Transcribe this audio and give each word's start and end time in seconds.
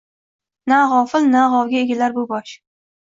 Na 0.67 0.77
gʼofil, 0.89 1.23
na 1.33 1.41
gʼovga 1.51 1.77
egilar 1.83 2.17
bu 2.17 2.25
bosh 2.33 2.53